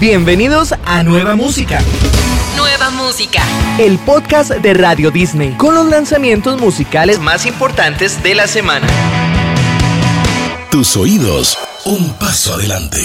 [0.00, 1.80] Bienvenidos a Nueva Música.
[2.56, 3.42] Nueva Música.
[3.80, 8.86] El podcast de Radio Disney con los lanzamientos musicales más importantes de la semana.
[10.70, 13.00] Tus oídos, un paso adelante.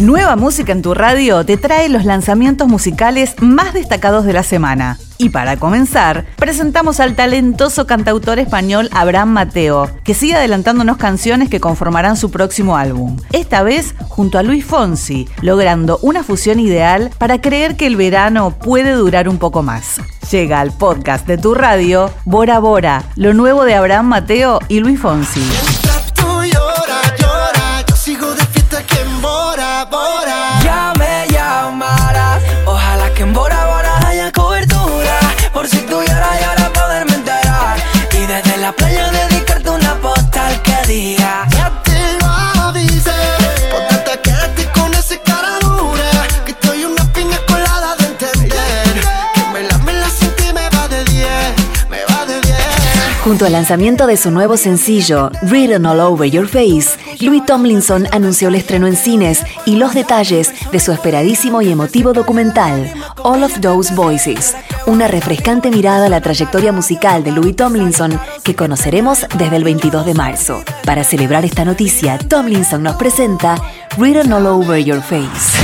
[0.00, 4.98] Nueva Música en tu radio te trae los lanzamientos musicales más destacados de la semana.
[5.20, 11.60] Y para comenzar, presentamos al talentoso cantautor español Abraham Mateo, que sigue adelantándonos canciones que
[11.60, 13.18] conformarán su próximo álbum.
[13.30, 18.52] Esta vez junto a Luis Fonsi, logrando una fusión ideal para creer que el verano
[18.52, 20.00] puede durar un poco más.
[20.30, 24.98] Llega al podcast de tu radio, Bora Bora, lo nuevo de Abraham Mateo y Luis
[24.98, 25.42] Fonsi.
[53.22, 58.48] Junto al lanzamiento de su nuevo sencillo, Written All Over Your Face, Louis Tomlinson anunció
[58.48, 62.90] el estreno en cines y los detalles de su esperadísimo y emotivo documental,
[63.22, 68.56] All of Those Voices, una refrescante mirada a la trayectoria musical de Louis Tomlinson que
[68.56, 70.64] conoceremos desde el 22 de marzo.
[70.86, 73.56] Para celebrar esta noticia, Tomlinson nos presenta
[73.98, 75.58] Written All Over Your Face.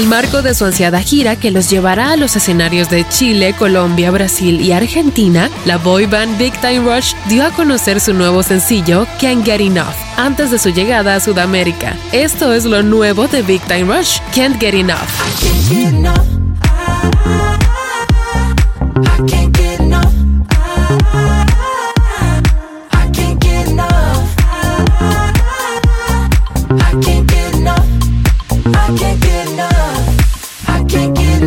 [0.00, 4.60] Marco de su ansiada gira que los llevará a los escenarios de Chile, Colombia, Brasil
[4.60, 9.44] y Argentina, la boy band Big Time Rush dio a conocer su nuevo sencillo Can't
[9.44, 11.94] Get Enough antes de su llegada a Sudamérica.
[12.12, 15.10] Esto es lo nuevo de Big Time Rush, Can't Get Enough.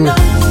[0.04, 0.45] know.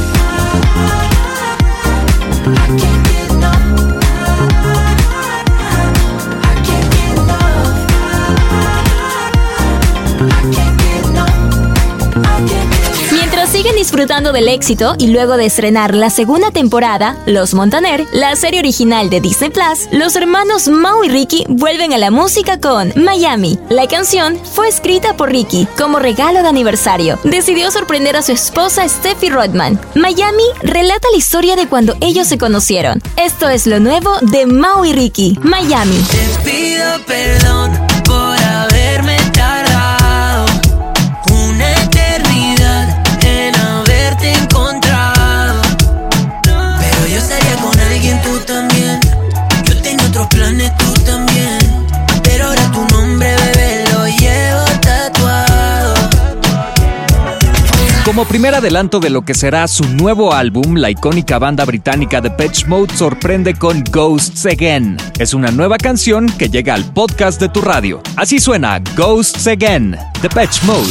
[13.94, 19.08] Disfrutando del éxito y luego de estrenar la segunda temporada, Los Montaner, la serie original
[19.08, 23.56] de Disney Plus, los hermanos Mau y Ricky vuelven a la música con Miami.
[23.68, 27.20] La canción fue escrita por Ricky como regalo de aniversario.
[27.22, 29.80] Decidió sorprender a su esposa Steffi Rodman.
[29.94, 33.00] Miami relata la historia de cuando ellos se conocieron.
[33.16, 36.04] Esto es lo nuevo de Mau y Ricky, Miami.
[36.10, 37.83] Te pido perdón
[58.28, 62.66] Primer adelanto de lo que será su nuevo álbum, la icónica banda británica The Patch
[62.66, 64.96] Mode sorprende con Ghosts Again.
[65.18, 68.02] Es una nueva canción que llega al podcast de tu radio.
[68.16, 70.90] Así suena Ghosts Again, The Patch Mode.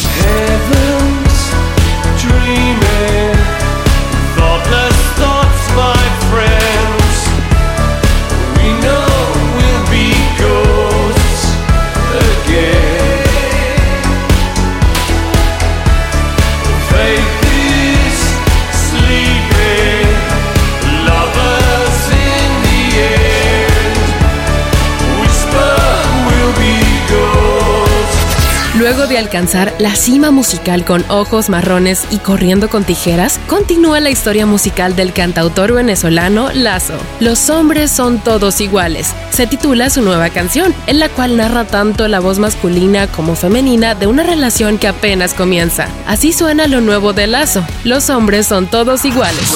[28.95, 34.11] Luego de alcanzar la cima musical con ojos marrones y corriendo con tijeras, continúa la
[34.11, 36.93] historia musical del cantautor venezolano Lazo.
[37.19, 39.15] Los hombres son todos iguales.
[39.31, 43.95] Se titula su nueva canción, en la cual narra tanto la voz masculina como femenina
[43.95, 45.87] de una relación que apenas comienza.
[46.05, 47.65] Así suena lo nuevo de Lazo.
[47.83, 49.55] Los hombres son todos iguales.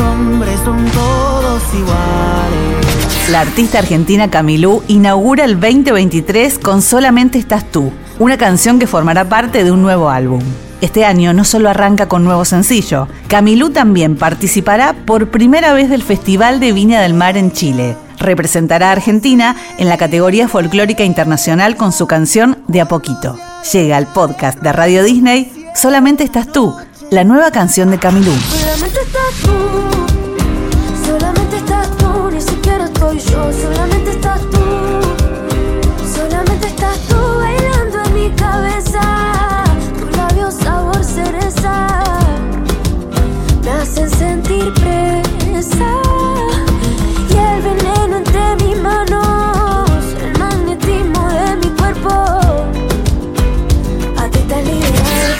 [0.00, 3.30] Hombres son todos iguales.
[3.30, 9.28] La artista argentina Camilú inaugura el 2023 con Solamente estás tú, una canción que formará
[9.28, 10.40] parte de un nuevo álbum.
[10.80, 16.02] Este año no solo arranca con nuevo sencillo, Camilú también participará por primera vez del
[16.02, 17.96] Festival de Viña del Mar en Chile.
[18.18, 23.36] Representará a Argentina en la categoría folclórica internacional con su canción De a poquito.
[23.72, 26.74] Llega al podcast de Radio Disney Solamente estás tú,
[27.10, 28.32] la nueva canción de Camilú.
[29.32, 29.95] Solamente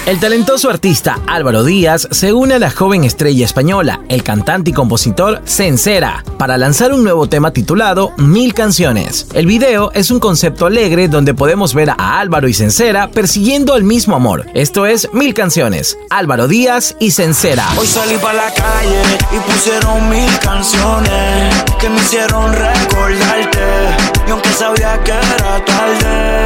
[0.06, 4.72] El talentoso artista Álvaro Díaz se une a la joven estrella española, el cantante y
[4.72, 9.26] compositor Sencera, para lanzar un nuevo tema titulado Mil Canciones.
[9.34, 13.82] El video es un concepto alegre donde podemos ver a Álvaro y Sencera persiguiendo el
[13.82, 14.46] mismo amor.
[14.54, 17.66] Esto es Mil Canciones, Álvaro Díaz y Sencera.
[17.76, 19.02] Hoy salí para la calle
[19.32, 23.58] y pusieron mil canciones que me hicieron recordarte.
[24.24, 26.44] Y aunque sabía que era tarde,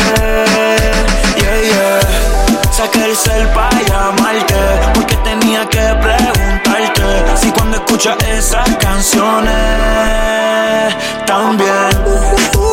[1.36, 2.49] yeah, yeah.
[2.70, 4.54] Saqué el cel para llamarte
[4.94, 9.50] porque tenía que preguntarte si cuando escuchas esas canciones
[11.26, 12.69] también.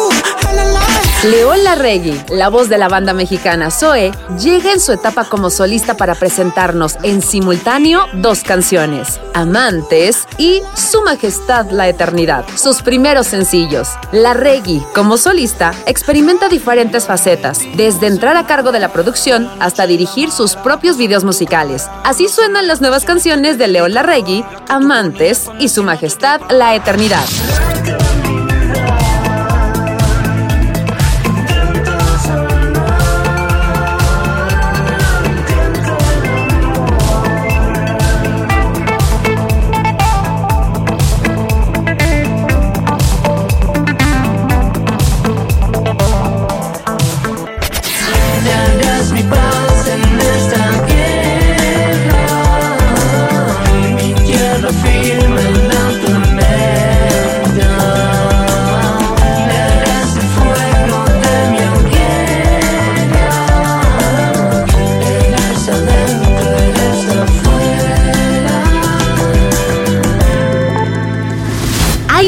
[1.23, 5.97] León Larregui, la voz de la banda mexicana Zoe, llega en su etapa como solista
[5.97, 13.89] para presentarnos en simultáneo dos canciones, Amantes y Su Majestad la Eternidad, sus primeros sencillos.
[14.11, 20.29] Larregui, como solista, experimenta diferentes facetas, desde entrar a cargo de la producción hasta dirigir
[20.29, 21.89] sus propios videos musicales.
[22.03, 27.25] Así suenan las nuevas canciones de León Larregui, Amantes y Su Majestad la Eternidad.